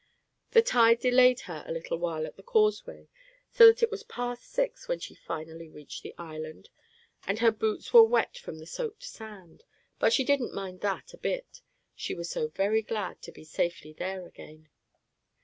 The 0.53 0.63
tide 0.63 0.99
delayed 0.99 1.41
her 1.41 1.63
a 1.67 1.71
little 1.71 1.99
while 1.99 2.25
at 2.25 2.35
the 2.35 2.41
causeway, 2.41 3.07
so 3.51 3.67
that 3.67 3.83
it 3.83 3.91
was 3.91 4.01
past 4.01 4.45
six 4.45 4.87
when 4.87 4.97
she 4.97 5.13
finally 5.13 5.69
reached 5.69 6.01
the 6.01 6.15
island, 6.17 6.69
and 7.27 7.37
her 7.37 7.51
boots 7.51 7.93
were 7.93 8.01
wet 8.01 8.35
from 8.39 8.57
the 8.57 8.65
soaked 8.65 9.03
sand; 9.03 9.63
but 9.99 10.11
she 10.11 10.23
didn't 10.23 10.55
mind 10.55 10.81
that 10.81 11.13
a 11.13 11.19
bit, 11.19 11.61
she 11.93 12.15
was 12.15 12.31
so 12.31 12.47
very 12.47 12.81
glad 12.81 13.21
to 13.21 13.31
be 13.31 13.43
safely 13.43 13.93
there 13.93 14.25
again. 14.25 14.69